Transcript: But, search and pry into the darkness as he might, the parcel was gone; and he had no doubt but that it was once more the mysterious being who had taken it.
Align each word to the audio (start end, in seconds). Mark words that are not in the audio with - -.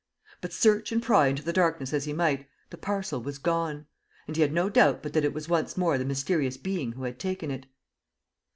But, 0.41 0.51
search 0.51 0.91
and 0.91 0.99
pry 0.99 1.27
into 1.27 1.43
the 1.43 1.53
darkness 1.53 1.93
as 1.93 2.05
he 2.05 2.11
might, 2.11 2.47
the 2.71 2.77
parcel 2.79 3.21
was 3.21 3.37
gone; 3.37 3.85
and 4.25 4.35
he 4.35 4.41
had 4.41 4.51
no 4.51 4.67
doubt 4.67 5.03
but 5.03 5.13
that 5.13 5.23
it 5.23 5.31
was 5.31 5.47
once 5.47 5.77
more 5.77 5.99
the 5.99 6.05
mysterious 6.05 6.57
being 6.57 6.93
who 6.93 7.03
had 7.03 7.19
taken 7.19 7.51
it. 7.51 7.67